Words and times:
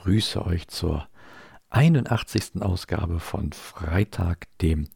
ich 0.00 0.02
grüße 0.04 0.46
euch 0.46 0.68
zur 0.68 1.06
81. 1.70 2.62
Ausgabe 2.62 3.18
von 3.20 3.52
Freitag, 3.52 4.46
dem 4.60 4.88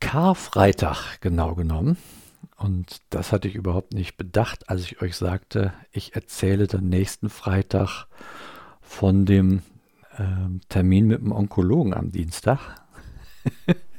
Karfreitag 0.00 1.20
genau 1.20 1.54
genommen. 1.54 1.98
Und 2.56 2.98
das 3.10 3.30
hatte 3.32 3.48
ich 3.48 3.54
überhaupt 3.54 3.92
nicht 3.94 4.16
bedacht, 4.16 4.68
als 4.68 4.82
ich 4.82 5.02
euch 5.02 5.16
sagte, 5.16 5.72
ich 5.90 6.14
erzähle 6.14 6.66
dann 6.66 6.88
nächsten 6.88 7.30
Freitag 7.30 8.06
von 8.80 9.26
dem 9.26 9.62
äh, 10.16 10.58
Termin 10.68 11.06
mit 11.06 11.20
dem 11.20 11.32
Onkologen 11.32 11.94
am 11.94 12.12
Dienstag. 12.12 12.60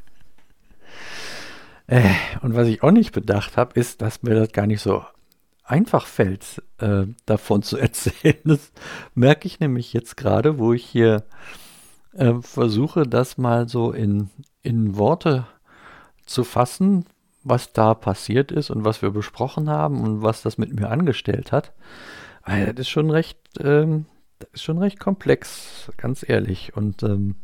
Äh, 1.88 2.10
und 2.42 2.56
was 2.56 2.68
ich 2.68 2.84
auch 2.84 2.92
nicht 2.92 3.12
bedacht 3.12 3.58
habe, 3.58 3.80
ist, 3.80 4.02
dass 4.02 4.24
mir 4.24 4.36
das 4.36 4.52
gar 4.52 4.68
nicht 4.68 4.82
so 4.82 5.04
einfach 5.64 6.06
fällt, 6.06 6.62
äh, 6.80 7.06
davon 7.26 7.64
zu 7.64 7.78
erzählen. 7.80 8.40
Das 8.44 8.72
merke 9.14 9.48
ich 9.48 9.60
nämlich 9.60 9.94
jetzt 9.94 10.18
gerade, 10.18 10.58
wo 10.60 10.74
ich 10.74 10.86
hier 10.86 11.24
äh, 12.14 12.34
versuche, 12.42 13.04
das 13.04 13.38
mal 13.38 13.68
so 13.68 13.92
in, 13.92 14.30
in 14.62 14.98
Worte 14.98 15.46
zu 16.26 16.44
fassen, 16.44 17.06
was 17.44 17.74
da 17.74 17.94
passiert 17.94 18.52
ist 18.52 18.72
und 18.72 18.86
was 18.86 19.02
wir 19.02 19.12
besprochen 19.12 19.70
haben 19.70 20.02
und 20.02 20.22
was 20.24 20.42
das 20.42 20.58
mit 20.58 20.74
mir 20.80 20.90
angestellt 20.90 21.52
hat. 21.52 21.74
Weil 22.44 22.74
das 22.74 22.88
ist 22.88 22.90
schon 22.90 23.12
recht, 23.12 23.38
ähm, 23.60 24.06
das 24.40 24.50
ist 24.54 24.64
schon 24.64 24.80
recht 24.80 25.00
komplex, 25.00 25.92
ganz 25.98 26.28
ehrlich. 26.28 26.76
Und 26.76 27.04
ähm, 27.04 27.36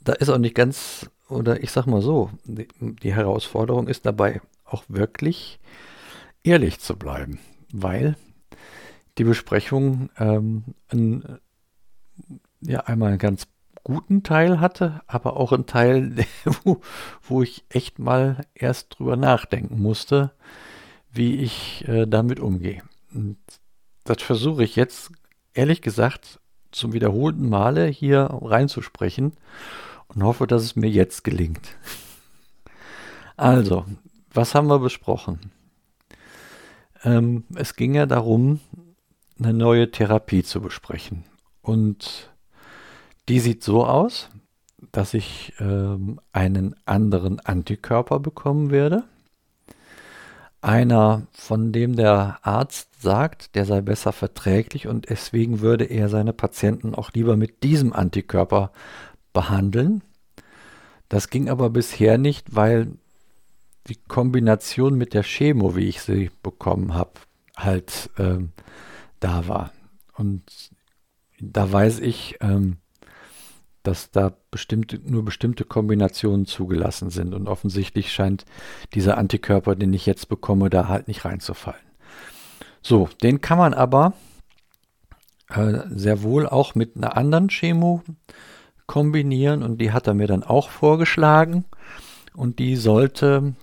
da 0.00 0.12
ist 0.12 0.28
auch 0.28 0.38
nicht 0.38 0.54
ganz 0.54 1.10
oder 1.32 1.62
ich 1.62 1.70
sag 1.70 1.86
mal 1.86 2.02
so, 2.02 2.30
die, 2.44 2.68
die 2.80 3.14
Herausforderung 3.14 3.88
ist 3.88 4.06
dabei 4.06 4.40
auch 4.64 4.84
wirklich 4.88 5.58
ehrlich 6.44 6.80
zu 6.80 6.96
bleiben, 6.96 7.38
weil 7.72 8.16
die 9.18 9.24
Besprechung 9.24 10.10
ähm, 10.18 10.64
ein, 10.88 11.38
ja 12.60 12.80
einmal 12.80 13.10
einen 13.10 13.18
ganz 13.18 13.46
guten 13.84 14.22
Teil 14.22 14.60
hatte, 14.60 15.02
aber 15.06 15.36
auch 15.36 15.52
einen 15.52 15.66
Teil, 15.66 16.24
wo, 16.64 16.80
wo 17.22 17.42
ich 17.42 17.64
echt 17.68 17.98
mal 17.98 18.46
erst 18.54 18.98
drüber 18.98 19.16
nachdenken 19.16 19.80
musste, 19.80 20.32
wie 21.10 21.36
ich 21.36 21.86
äh, 21.88 22.06
damit 22.06 22.40
umgehe. 22.40 22.82
Und 23.12 23.38
das 24.04 24.22
versuche 24.22 24.64
ich 24.64 24.76
jetzt, 24.76 25.12
ehrlich 25.52 25.82
gesagt, 25.82 26.40
zum 26.70 26.94
wiederholten 26.94 27.48
Male 27.48 27.86
hier 27.86 28.30
reinzusprechen 28.30 29.32
und 30.14 30.22
hoffe, 30.22 30.46
dass 30.46 30.62
es 30.62 30.76
mir 30.76 30.90
jetzt 30.90 31.24
gelingt. 31.24 31.76
Also, 33.36 33.84
was 34.32 34.54
haben 34.54 34.68
wir 34.68 34.78
besprochen? 34.78 35.52
Ähm, 37.04 37.44
es 37.54 37.74
ging 37.76 37.94
ja 37.94 38.06
darum, 38.06 38.60
eine 39.38 39.52
neue 39.52 39.90
Therapie 39.90 40.42
zu 40.42 40.60
besprechen. 40.60 41.24
Und 41.62 42.30
die 43.28 43.40
sieht 43.40 43.62
so 43.62 43.86
aus, 43.86 44.28
dass 44.90 45.14
ich 45.14 45.54
ähm, 45.58 46.20
einen 46.32 46.76
anderen 46.84 47.40
Antikörper 47.40 48.20
bekommen 48.20 48.70
werde. 48.70 49.04
Einer, 50.60 51.26
von 51.32 51.72
dem 51.72 51.96
der 51.96 52.38
Arzt 52.42 53.00
sagt, 53.00 53.56
der 53.56 53.64
sei 53.64 53.80
besser 53.80 54.12
verträglich 54.12 54.86
und 54.86 55.08
deswegen 55.08 55.60
würde 55.60 55.84
er 55.84 56.08
seine 56.08 56.32
Patienten 56.32 56.94
auch 56.94 57.10
lieber 57.12 57.36
mit 57.36 57.64
diesem 57.64 57.92
Antikörper 57.92 58.70
behandeln. 59.32 60.02
Das 61.08 61.30
ging 61.30 61.48
aber 61.48 61.70
bisher 61.70 62.18
nicht, 62.18 62.54
weil 62.54 62.92
die 63.88 63.96
Kombination 63.96 64.96
mit 64.96 65.14
der 65.14 65.22
Chemo, 65.22 65.76
wie 65.76 65.88
ich 65.88 66.00
sie 66.00 66.30
bekommen 66.42 66.94
habe, 66.94 67.12
halt 67.56 68.10
ähm, 68.18 68.52
da 69.20 69.48
war. 69.48 69.72
Und 70.16 70.42
da 71.40 71.70
weiß 71.70 72.00
ich, 72.00 72.36
ähm, 72.40 72.76
dass 73.82 74.10
da 74.10 74.32
bestimmte, 74.50 75.00
nur 75.04 75.24
bestimmte 75.24 75.64
Kombinationen 75.64 76.46
zugelassen 76.46 77.10
sind. 77.10 77.34
Und 77.34 77.48
offensichtlich 77.48 78.12
scheint 78.12 78.44
dieser 78.94 79.18
Antikörper, 79.18 79.74
den 79.74 79.92
ich 79.92 80.06
jetzt 80.06 80.28
bekomme, 80.28 80.70
da 80.70 80.88
halt 80.88 81.08
nicht 81.08 81.24
reinzufallen. 81.24 81.80
So, 82.80 83.08
den 83.22 83.40
kann 83.40 83.58
man 83.58 83.74
aber 83.74 84.12
äh, 85.48 85.80
sehr 85.90 86.22
wohl 86.22 86.46
auch 86.46 86.74
mit 86.74 86.96
einer 86.96 87.16
anderen 87.16 87.48
Chemo 87.48 88.02
kombinieren 88.92 89.62
und 89.62 89.78
die 89.78 89.90
hat 89.90 90.06
er 90.06 90.12
mir 90.12 90.26
dann 90.26 90.42
auch 90.42 90.68
vorgeschlagen 90.68 91.64
und 92.34 92.58
die 92.58 92.76
sollte, 92.76 93.54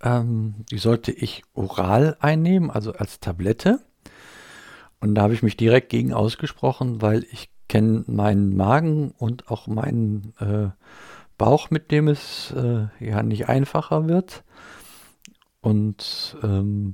ähm, 0.00 0.64
die 0.70 0.78
sollte 0.78 1.10
ich 1.10 1.42
oral 1.54 2.16
einnehmen, 2.20 2.70
also 2.70 2.92
als 2.92 3.18
Tablette. 3.18 3.80
Und 5.00 5.16
da 5.16 5.22
habe 5.22 5.34
ich 5.34 5.42
mich 5.42 5.56
direkt 5.56 5.88
gegen 5.88 6.12
ausgesprochen, 6.12 7.02
weil 7.02 7.26
ich 7.32 7.50
kenne 7.68 8.04
meinen 8.06 8.56
Magen 8.56 9.10
und 9.10 9.50
auch 9.50 9.66
meinen 9.66 10.34
äh, 10.38 10.68
Bauch, 11.36 11.70
mit 11.70 11.90
dem 11.90 12.06
es 12.06 12.52
äh, 12.52 12.86
ja 13.00 13.24
nicht 13.24 13.48
einfacher 13.48 14.06
wird. 14.06 14.44
Und 15.62 16.36
ähm, 16.44 16.92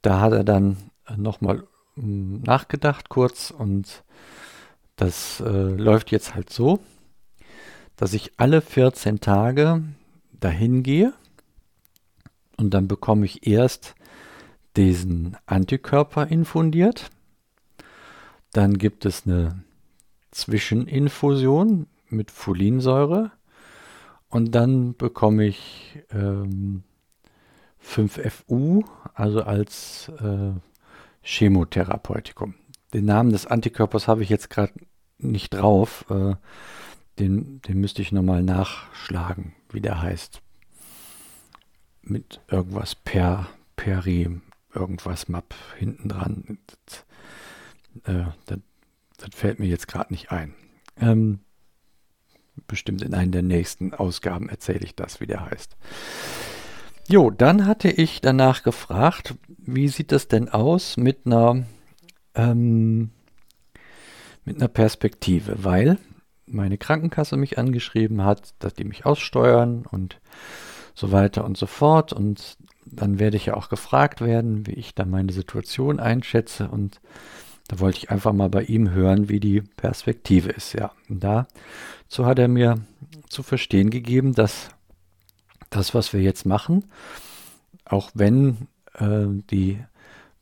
da 0.00 0.20
hat 0.20 0.32
er 0.32 0.44
dann 0.44 0.78
nochmal 1.18 1.64
hm, 1.96 2.40
nachgedacht 2.40 3.10
kurz 3.10 3.50
und 3.50 4.04
das 5.02 5.40
äh, 5.40 5.50
läuft 5.50 6.12
jetzt 6.12 6.36
halt 6.36 6.50
so, 6.50 6.78
dass 7.96 8.14
ich 8.14 8.34
alle 8.36 8.60
14 8.60 9.18
Tage 9.18 9.82
dahin 10.32 10.84
gehe 10.84 11.12
und 12.56 12.72
dann 12.72 12.86
bekomme 12.86 13.26
ich 13.26 13.44
erst 13.44 13.96
diesen 14.76 15.36
Antikörper 15.46 16.28
infundiert. 16.28 17.10
Dann 18.52 18.78
gibt 18.78 19.04
es 19.04 19.26
eine 19.26 19.64
Zwischeninfusion 20.30 21.86
mit 22.08 22.30
Folinsäure 22.30 23.32
und 24.28 24.54
dann 24.54 24.94
bekomme 24.94 25.46
ich 25.46 25.98
ähm, 26.12 26.84
5FU, 27.84 28.84
also 29.14 29.42
als 29.42 30.12
äh, 30.20 30.52
Chemotherapeutikum 31.22 32.54
den 32.92 33.06
Namen 33.06 33.32
des 33.32 33.46
Antikörpers 33.46 34.08
habe 34.08 34.22
ich 34.22 34.28
jetzt 34.28 34.50
gerade 34.50 34.72
nicht 35.22 35.54
drauf. 35.54 36.04
Äh, 36.10 36.34
den, 37.18 37.60
den 37.62 37.80
müsste 37.80 38.02
ich 38.02 38.12
nochmal 38.12 38.42
nachschlagen, 38.42 39.54
wie 39.70 39.80
der 39.80 40.00
heißt. 40.00 40.40
Mit 42.02 42.40
irgendwas 42.48 42.94
per, 42.94 43.48
peri, 43.76 44.40
irgendwas 44.74 45.28
Map 45.28 45.54
hinten 45.78 46.08
dran. 46.08 46.58
Das, 46.66 47.04
äh, 48.04 48.30
das, 48.46 48.58
das 49.18 49.30
fällt 49.34 49.58
mir 49.58 49.66
jetzt 49.66 49.88
gerade 49.88 50.12
nicht 50.12 50.32
ein. 50.32 50.54
Ähm, 50.96 51.40
bestimmt 52.66 53.02
in 53.02 53.14
einer 53.14 53.30
der 53.30 53.42
nächsten 53.42 53.94
Ausgaben 53.94 54.48
erzähle 54.48 54.84
ich 54.84 54.94
das, 54.94 55.20
wie 55.20 55.26
der 55.26 55.46
heißt. 55.46 55.76
Jo, 57.08 57.30
dann 57.30 57.66
hatte 57.66 57.90
ich 57.90 58.20
danach 58.20 58.62
gefragt, 58.62 59.34
wie 59.58 59.88
sieht 59.88 60.12
das 60.12 60.28
denn 60.28 60.48
aus 60.48 60.96
mit 60.96 61.26
einer 61.26 61.64
ähm, 62.34 63.10
mit 64.44 64.56
einer 64.56 64.68
Perspektive, 64.68 65.64
weil 65.64 65.98
meine 66.46 66.78
Krankenkasse 66.78 67.36
mich 67.36 67.58
angeschrieben 67.58 68.24
hat, 68.24 68.54
dass 68.58 68.74
die 68.74 68.84
mich 68.84 69.06
aussteuern 69.06 69.86
und 69.90 70.20
so 70.94 71.12
weiter 71.12 71.44
und 71.44 71.56
so 71.56 71.66
fort. 71.66 72.12
Und 72.12 72.58
dann 72.84 73.18
werde 73.18 73.36
ich 73.36 73.46
ja 73.46 73.54
auch 73.54 73.68
gefragt 73.68 74.20
werden, 74.20 74.66
wie 74.66 74.72
ich 74.72 74.94
da 74.94 75.04
meine 75.04 75.32
Situation 75.32 76.00
einschätze. 76.00 76.68
Und 76.68 77.00
da 77.68 77.80
wollte 77.80 77.98
ich 77.98 78.10
einfach 78.10 78.32
mal 78.32 78.50
bei 78.50 78.64
ihm 78.64 78.90
hören, 78.90 79.28
wie 79.28 79.40
die 79.40 79.62
Perspektive 79.62 80.50
ist. 80.50 80.74
Ja, 80.74 80.92
und 81.08 81.24
dazu 81.24 82.26
hat 82.26 82.38
er 82.38 82.48
mir 82.48 82.80
zu 83.28 83.42
verstehen 83.42 83.90
gegeben, 83.90 84.34
dass 84.34 84.68
das, 85.70 85.94
was 85.94 86.12
wir 86.12 86.20
jetzt 86.20 86.44
machen, 86.44 86.84
auch 87.84 88.10
wenn 88.14 88.68
äh, 88.94 89.26
die 89.50 89.82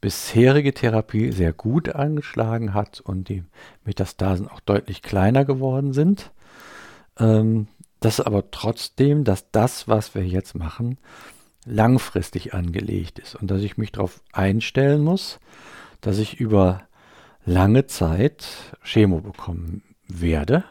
bisherige 0.00 0.72
Therapie 0.72 1.32
sehr 1.32 1.52
gut 1.52 1.94
angeschlagen 1.94 2.74
hat 2.74 3.00
und 3.00 3.28
die 3.28 3.44
Metastasen 3.84 4.48
auch 4.48 4.60
deutlich 4.60 5.02
kleiner 5.02 5.44
geworden 5.44 5.92
sind. 5.92 6.32
Ähm, 7.18 7.68
das 8.00 8.20
aber 8.20 8.50
trotzdem, 8.50 9.24
dass 9.24 9.50
das, 9.50 9.86
was 9.86 10.14
wir 10.14 10.26
jetzt 10.26 10.54
machen, 10.54 10.98
langfristig 11.66 12.54
angelegt 12.54 13.18
ist 13.18 13.34
und 13.34 13.50
dass 13.50 13.60
ich 13.60 13.76
mich 13.76 13.92
darauf 13.92 14.22
einstellen 14.32 15.02
muss, 15.02 15.38
dass 16.00 16.18
ich 16.18 16.40
über 16.40 16.82
lange 17.44 17.86
Zeit 17.86 18.46
Chemo 18.82 19.20
bekommen 19.20 19.82
werde. 20.08 20.64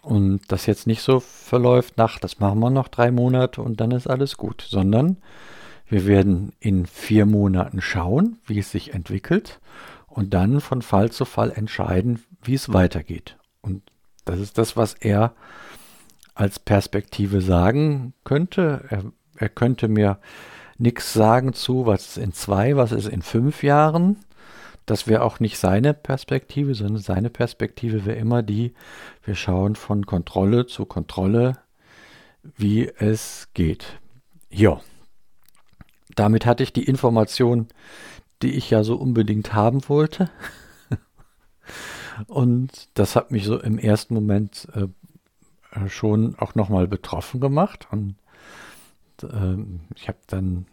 Und 0.00 0.40
das 0.48 0.66
jetzt 0.66 0.86
nicht 0.86 1.02
so 1.02 1.20
verläuft 1.20 1.96
nach, 1.96 2.18
das 2.18 2.38
machen 2.38 2.58
wir 2.60 2.70
noch 2.70 2.88
drei 2.88 3.10
Monate 3.10 3.62
und 3.62 3.80
dann 3.80 3.90
ist 3.90 4.06
alles 4.06 4.36
gut, 4.36 4.64
sondern 4.66 5.18
wir 5.88 6.06
werden 6.06 6.52
in 6.60 6.86
vier 6.86 7.26
Monaten 7.26 7.80
schauen, 7.80 8.38
wie 8.46 8.58
es 8.58 8.70
sich 8.70 8.94
entwickelt 8.94 9.60
und 10.06 10.34
dann 10.34 10.60
von 10.60 10.82
Fall 10.82 11.10
zu 11.12 11.24
Fall 11.24 11.50
entscheiden, 11.50 12.24
wie 12.42 12.54
es 12.54 12.72
weitergeht. 12.72 13.36
Und 13.60 13.82
das 14.24 14.40
ist 14.40 14.58
das, 14.58 14.76
was 14.76 14.94
er 14.94 15.34
als 16.34 16.58
Perspektive 16.58 17.40
sagen 17.40 18.14
könnte. 18.24 18.84
Er 18.88 19.04
er 19.36 19.48
könnte 19.48 19.88
mir 19.88 20.18
nichts 20.78 21.12
sagen 21.12 21.52
zu, 21.52 21.86
was 21.86 22.08
ist 22.08 22.18
in 22.18 22.32
zwei, 22.32 22.76
was 22.76 22.92
ist 22.92 23.08
in 23.08 23.22
fünf 23.22 23.62
Jahren. 23.62 24.18
Das 24.86 25.06
wäre 25.06 25.22
auch 25.22 25.40
nicht 25.40 25.58
seine 25.58 25.94
Perspektive, 25.94 26.74
sondern 26.74 27.02
seine 27.02 27.30
Perspektive 27.30 28.04
wäre 28.04 28.18
immer 28.18 28.42
die, 28.42 28.74
wir 29.24 29.34
schauen 29.34 29.76
von 29.76 30.04
Kontrolle 30.04 30.66
zu 30.66 30.84
Kontrolle, 30.84 31.58
wie 32.42 32.90
es 32.98 33.48
geht. 33.54 33.98
Ja, 34.50 34.80
damit 36.14 36.46
hatte 36.46 36.62
ich 36.62 36.72
die 36.72 36.84
Information, 36.84 37.68
die 38.42 38.52
ich 38.52 38.70
ja 38.70 38.84
so 38.84 38.96
unbedingt 38.96 39.54
haben 39.54 39.88
wollte. 39.88 40.30
Und 42.26 42.88
das 42.94 43.16
hat 43.16 43.30
mich 43.30 43.44
so 43.44 43.60
im 43.60 43.78
ersten 43.78 44.14
Moment 44.14 44.68
äh, 44.74 45.88
schon 45.88 46.36
auch 46.38 46.54
nochmal 46.54 46.86
betroffen 46.86 47.40
gemacht. 47.40 47.88
Und 47.90 48.16
äh, 49.22 49.56
ich 49.96 50.08
habe 50.08 50.18
dann 50.26 50.66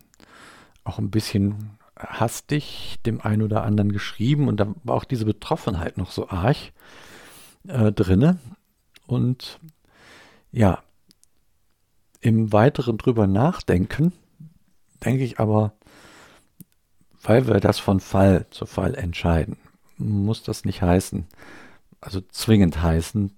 auch 0.84 1.00
ein 1.00 1.12
bisschen 1.12 1.78
hastig 1.96 2.98
dem 3.06 3.22
einen 3.22 3.44
oder 3.44 3.64
anderen 3.64 3.92
geschrieben 3.92 4.48
und 4.48 4.60
da 4.60 4.74
war 4.84 4.96
auch 4.96 5.04
diese 5.04 5.26
Betroffenheit 5.26 5.98
noch 5.98 6.12
so 6.12 6.30
arg 6.30 6.58
äh, 7.68 7.92
drinne. 7.92 8.40
Und 9.06 9.60
ja, 10.52 10.80
im 12.22 12.54
weiteren 12.54 12.98
drüber 12.98 13.28
nachdenken, 13.28 14.14
denke 15.04 15.24
ich 15.24 15.40
aber, 15.40 15.74
weil 17.22 17.48
wir 17.48 17.60
das 17.60 17.80
von 17.80 18.00
Fall 18.00 18.46
zu 18.52 18.66
Fall 18.66 18.96
entscheiden, 18.96 19.58
muss 19.98 20.44
das 20.44 20.66
nicht 20.66 20.82
heißen, 20.82 21.28
also 22.00 22.22
zwingend 22.22 22.82
heißen, 22.82 23.36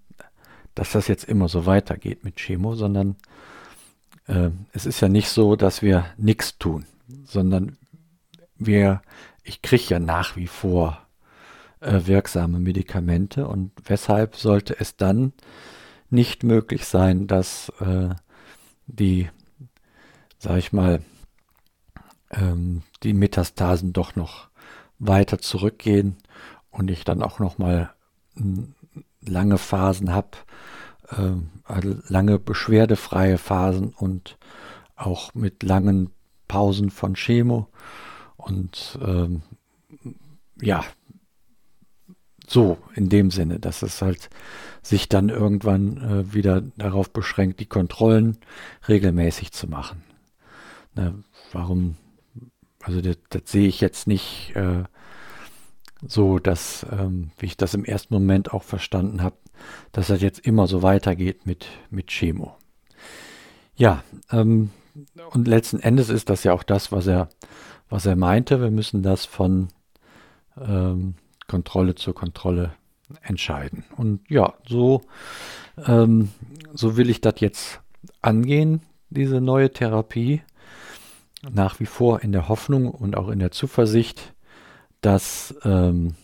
dass 0.75 0.91
das 0.91 1.07
jetzt 1.07 1.25
immer 1.25 1.49
so 1.49 1.65
weitergeht 1.65 2.23
mit 2.23 2.37
Chemo, 2.37 2.75
sondern 2.75 3.15
äh, 4.27 4.49
es 4.71 4.85
ist 4.85 5.01
ja 5.01 5.09
nicht 5.09 5.29
so, 5.29 5.55
dass 5.55 5.81
wir 5.81 6.05
nichts 6.17 6.57
tun, 6.57 6.85
sondern 7.25 7.77
wir, 8.55 9.01
ich 9.43 9.61
kriege 9.61 9.83
ja 9.89 9.99
nach 9.99 10.35
wie 10.35 10.47
vor 10.47 11.05
äh, 11.81 12.01
wirksame 12.05 12.59
Medikamente 12.59 13.47
und 13.47 13.71
weshalb 13.85 14.35
sollte 14.35 14.79
es 14.79 14.95
dann 14.95 15.33
nicht 16.09 16.43
möglich 16.43 16.85
sein, 16.85 17.27
dass 17.27 17.69
äh, 17.79 18.09
die, 18.87 19.29
sag 20.37 20.57
ich 20.57 20.71
mal, 20.71 21.01
ähm, 22.33 22.83
die 23.03 23.13
Metastasen 23.13 23.93
doch 23.93 24.15
noch 24.15 24.49
weiter 24.99 25.39
zurückgehen 25.39 26.17
und 26.71 26.89
ich 26.89 27.03
dann 27.03 27.21
auch 27.21 27.39
noch 27.39 27.57
mal 27.57 27.93
hm, 28.35 28.73
lange 29.21 29.57
Phasen 29.57 30.13
habe, 30.13 30.29
äh, 31.09 31.31
also 31.65 31.95
lange 32.07 32.39
beschwerdefreie 32.39 33.37
Phasen 33.37 33.89
und 33.89 34.37
auch 34.95 35.33
mit 35.33 35.63
langen 35.63 36.09
Pausen 36.47 36.89
von 36.89 37.15
Chemo 37.15 37.67
und 38.37 38.99
ähm, 39.01 39.41
ja, 40.61 40.83
so 42.47 42.77
in 42.93 43.09
dem 43.09 43.31
Sinne, 43.31 43.59
dass 43.59 43.81
es 43.81 44.01
halt 44.01 44.29
sich 44.81 45.09
dann 45.09 45.29
irgendwann 45.29 45.97
äh, 45.97 46.33
wieder 46.33 46.61
darauf 46.77 47.09
beschränkt, 47.11 47.59
die 47.59 47.65
Kontrollen 47.65 48.37
regelmäßig 48.87 49.51
zu 49.53 49.67
machen. 49.67 50.03
Na, 50.93 51.13
warum, 51.51 51.95
also 52.83 53.01
das, 53.01 53.17
das, 53.29 53.43
sehe 53.45 53.67
ich 53.67 53.81
jetzt 53.81 54.07
nicht 54.07 54.55
äh, 54.55 54.83
so, 56.05 56.39
dass, 56.39 56.85
ähm, 56.91 57.31
wie 57.37 57.47
ich 57.47 57.57
das 57.57 57.73
im 57.73 57.85
ersten 57.85 58.13
Moment 58.13 58.53
auch 58.53 58.63
verstanden 58.63 59.23
habe, 59.23 59.37
dass 59.91 60.07
das 60.07 60.21
jetzt 60.21 60.39
immer 60.39 60.67
so 60.67 60.83
weitergeht 60.83 61.45
mit, 61.45 61.67
mit 61.89 62.07
Chemo. 62.07 62.57
Ja, 63.75 64.03
ähm, 64.31 64.69
und 65.31 65.47
letzten 65.47 65.79
Endes 65.79 66.09
ist 66.09 66.29
das 66.29 66.43
ja 66.43 66.53
auch 66.53 66.63
das, 66.63 66.91
was 66.91 67.07
er 67.07 67.29
was 67.93 68.07
er 68.07 68.15
meinte. 68.15 68.59
Wir 68.59 68.71
müssen 68.71 69.03
das 69.03 69.25
von 69.25 69.67
ähm, 70.59 71.13
Kontrolle 71.47 71.93
zu 71.93 72.13
Kontrolle 72.13 72.73
entscheiden. 73.21 73.83
Und 73.95 74.21
ja, 74.29 74.55
so, 74.67 75.01
ähm, 75.85 76.29
so 76.73 76.97
will 76.97 77.11
ich 77.11 77.21
das 77.21 77.35
jetzt 77.37 77.81
angehen, 78.19 78.81
diese 79.11 79.41
neue 79.41 79.71
Therapie. 79.71 80.41
Nach 81.51 81.79
wie 81.79 81.85
vor 81.85 82.21
in 82.21 82.31
der 82.31 82.47
Hoffnung 82.47 82.89
und 82.89 83.17
auch 83.17 83.29
in 83.29 83.39
der 83.39 83.51
Zuversicht, 83.51 84.33
dass, 85.01 85.53
ähm, 85.63 86.15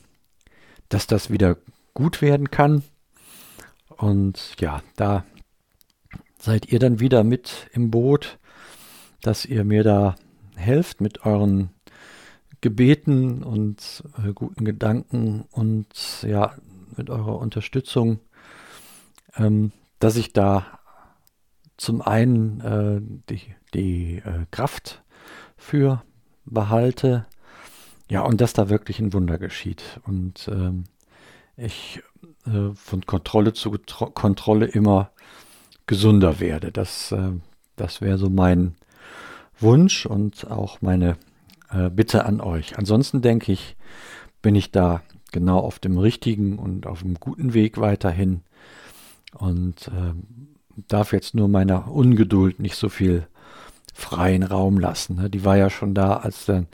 dass 0.87 1.07
das 1.07 1.29
wieder 1.29 1.57
gut 1.93 2.21
werden 2.21 2.51
kann. 2.51 2.83
Und 3.89 4.55
ja, 4.59 4.81
da 4.95 5.25
seid 6.39 6.71
ihr 6.71 6.79
dann 6.79 6.99
wieder 6.99 7.23
mit 7.23 7.67
im 7.73 7.91
Boot, 7.91 8.39
dass 9.21 9.45
ihr 9.45 9.65
mir 9.65 9.83
da 9.83 10.15
helft 10.55 11.01
mit 11.01 11.25
euren 11.25 11.71
Gebeten 12.61 13.43
und 13.43 14.03
äh, 14.23 14.33
guten 14.33 14.65
Gedanken 14.65 15.45
und 15.51 15.87
ja, 16.23 16.55
mit 16.95 17.09
eurer 17.09 17.37
Unterstützung, 17.37 18.19
ähm, 19.35 19.71
dass 19.99 20.15
ich 20.15 20.33
da 20.33 20.65
zum 21.77 22.01
einen 22.01 22.59
äh, 22.61 23.01
die, 23.29 23.41
die 23.73 24.17
äh, 24.17 24.45
Kraft 24.51 25.03
für 25.59 26.01
behalte, 26.45 27.27
ja, 28.09 28.21
und 28.21 28.41
dass 28.41 28.53
da 28.53 28.69
wirklich 28.69 28.99
ein 28.99 29.13
Wunder 29.13 29.37
geschieht. 29.37 29.99
Und 30.07 30.49
ähm, 30.51 30.85
ich 31.55 32.01
äh, 32.47 32.73
von 32.73 33.05
Kontrolle 33.05 33.53
zu 33.53 33.71
Kontrolle 33.71 34.65
immer 34.65 35.11
gesunder 35.85 36.39
werde. 36.39 36.71
Das, 36.71 37.11
äh, 37.11 37.31
das 37.75 38.01
wäre 38.01 38.17
so 38.17 38.29
mein 38.29 38.75
Wunsch 39.59 40.05
und 40.05 40.49
auch 40.49 40.81
meine 40.81 41.17
äh, 41.71 41.89
Bitte 41.89 42.25
an 42.25 42.41
euch. 42.41 42.77
Ansonsten 42.77 43.21
denke 43.21 43.51
ich, 43.51 43.75
bin 44.41 44.55
ich 44.55 44.71
da 44.71 45.03
genau 45.31 45.59
auf 45.59 45.77
dem 45.77 45.97
richtigen 45.97 46.57
und 46.57 46.87
auf 46.87 47.01
dem 47.01 47.15
guten 47.15 47.53
Weg 47.53 47.79
weiterhin 47.79 48.41
und 49.33 49.89
äh, 49.89 50.13
darf 50.87 51.13
jetzt 51.13 51.35
nur 51.35 51.47
meiner 51.47 51.91
Ungeduld 51.91 52.59
nicht 52.59 52.75
so 52.75 52.89
viel 52.89 53.27
freien 53.99 54.43
Raum 54.43 54.79
lassen. 54.79 55.15
Ne? 55.15 55.29
Die 55.29 55.45
war 55.45 55.57
ja 55.57 55.69
schon 55.69 55.93
da, 55.93 56.17
als 56.17 56.45
dann 56.45 56.67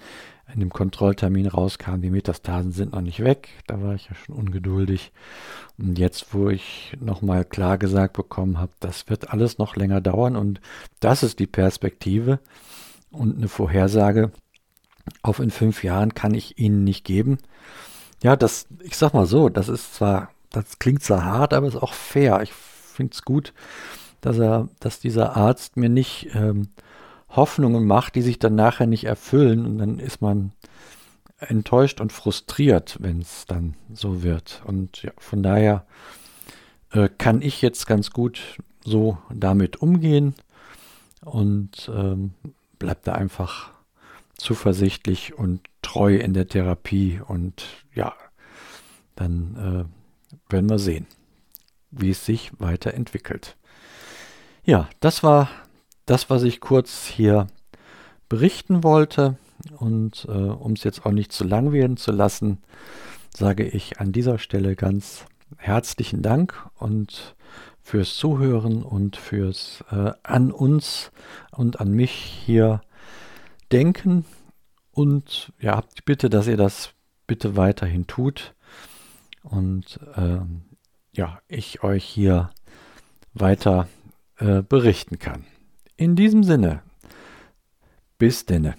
in 0.53 0.59
dem 0.59 0.69
Kontrolltermin 0.69 1.47
rauskam, 1.47 2.01
die 2.01 2.11
Metastasen 2.11 2.71
sind 2.71 2.93
noch 2.93 3.01
nicht 3.01 3.23
weg. 3.23 3.49
Da 3.67 3.81
war 3.81 3.95
ich 3.95 4.07
ja 4.07 4.15
schon 4.15 4.35
ungeduldig. 4.35 5.11
Und 5.77 5.97
jetzt, 5.97 6.33
wo 6.33 6.49
ich 6.49 6.95
nochmal 7.01 7.43
klar 7.43 7.77
gesagt 7.77 8.13
bekommen 8.13 8.59
habe, 8.59 8.71
das 8.79 9.09
wird 9.09 9.31
alles 9.31 9.57
noch 9.57 9.75
länger 9.75 10.01
dauern 10.01 10.35
und 10.35 10.61
das 10.99 11.23
ist 11.23 11.39
die 11.39 11.47
Perspektive 11.47 12.39
und 13.11 13.37
eine 13.37 13.47
Vorhersage 13.47 14.31
auf 15.21 15.39
in 15.39 15.51
fünf 15.51 15.83
Jahren 15.83 16.13
kann 16.13 16.33
ich 16.33 16.57
Ihnen 16.57 16.83
nicht 16.83 17.03
geben. 17.03 17.37
Ja, 18.23 18.35
das, 18.35 18.67
ich 18.81 18.97
sag 18.97 19.13
mal 19.13 19.25
so, 19.25 19.49
das 19.49 19.69
ist 19.69 19.95
zwar, 19.95 20.29
das 20.51 20.79
klingt 20.79 21.03
zwar 21.03 21.25
hart, 21.25 21.53
aber 21.53 21.67
ist 21.67 21.75
auch 21.75 21.93
fair. 21.93 22.41
Ich 22.41 22.53
finde 22.53 23.13
es 23.13 23.23
gut, 23.23 23.53
dass 24.21 24.39
er, 24.39 24.69
dass 24.79 24.99
dieser 24.99 25.35
Arzt 25.35 25.77
mir 25.77 25.89
nicht 25.89 26.29
ähm, 26.33 26.69
Hoffnungen 27.35 27.85
macht, 27.85 28.15
die 28.15 28.21
sich 28.21 28.39
dann 28.39 28.55
nachher 28.55 28.87
nicht 28.87 29.05
erfüllen 29.05 29.65
und 29.65 29.77
dann 29.77 29.99
ist 29.99 30.21
man 30.21 30.51
enttäuscht 31.37 32.01
und 32.01 32.11
frustriert, 32.11 32.97
wenn 32.99 33.21
es 33.21 33.45
dann 33.45 33.75
so 33.93 34.23
wird. 34.23 34.61
Und 34.65 35.03
ja, 35.03 35.11
von 35.17 35.43
daher 35.43 35.85
äh, 36.91 37.09
kann 37.17 37.41
ich 37.41 37.61
jetzt 37.61 37.87
ganz 37.87 38.11
gut 38.11 38.57
so 38.83 39.17
damit 39.33 39.77
umgehen 39.81 40.35
und 41.23 41.91
ähm, 41.93 42.33
bleibt 42.79 43.07
da 43.07 43.13
einfach 43.13 43.71
zuversichtlich 44.37 45.33
und 45.33 45.61
treu 45.81 46.15
in 46.15 46.33
der 46.33 46.47
Therapie 46.47 47.21
und 47.25 47.63
ja, 47.93 48.13
dann 49.15 49.87
äh, 49.89 50.51
werden 50.51 50.69
wir 50.69 50.79
sehen, 50.79 51.07
wie 51.91 52.11
es 52.11 52.25
sich 52.25 52.51
weiterentwickelt. 52.59 53.55
Ja, 54.63 54.89
das 54.99 55.23
war 55.23 55.49
das, 56.05 56.29
was 56.29 56.43
ich 56.43 56.59
kurz 56.59 57.05
hier 57.05 57.47
berichten 58.29 58.83
wollte. 58.83 59.37
Und 59.77 60.25
äh, 60.29 60.31
um 60.31 60.73
es 60.73 60.83
jetzt 60.83 61.05
auch 61.05 61.11
nicht 61.11 61.31
zu 61.31 61.43
lang 61.43 61.71
werden 61.71 61.97
zu 61.97 62.11
lassen, 62.11 62.59
sage 63.35 63.65
ich 63.65 63.99
an 63.99 64.11
dieser 64.11 64.37
Stelle 64.37 64.75
ganz 64.75 65.25
herzlichen 65.57 66.21
Dank 66.21 66.69
und 66.75 67.35
fürs 67.81 68.15
Zuhören 68.15 68.83
und 68.83 69.15
fürs 69.15 69.83
äh, 69.91 70.11
an 70.23 70.51
uns 70.51 71.11
und 71.51 71.79
an 71.79 71.91
mich 71.91 72.11
hier 72.11 72.81
denken. 73.71 74.25
Und 74.91 75.53
ja, 75.59 75.83
Bitte, 76.05 76.29
dass 76.29 76.47
ihr 76.47 76.57
das 76.57 76.93
bitte 77.27 77.55
weiterhin 77.55 78.07
tut. 78.07 78.53
Und 79.43 79.99
äh, 80.15 80.39
ja, 81.13 81.39
ich 81.47 81.83
euch 81.83 82.03
hier 82.03 82.49
weiter 83.33 83.87
äh, 84.37 84.61
berichten 84.61 85.19
kann. 85.19 85.45
In 85.97 86.17
diesem 86.17 86.43
Sinne, 86.43 86.81
bis 88.17 88.45
denne. 88.45 88.75